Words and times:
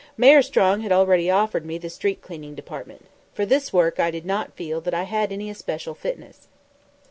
Mayor 0.17 0.41
Strong 0.41 0.81
had 0.81 0.91
already 0.91 1.29
offered 1.29 1.63
me 1.63 1.77
the 1.77 1.87
Street 1.87 2.23
Cleaning 2.23 2.55
Department. 2.55 3.05
For 3.35 3.45
this 3.45 3.71
work 3.71 3.99
I 3.99 4.09
did 4.09 4.25
not 4.25 4.55
feel 4.55 4.81
that 4.81 4.95
I 4.95 5.03
had 5.03 5.31
any 5.31 5.47
especial 5.47 5.93
fitness. 5.93 6.47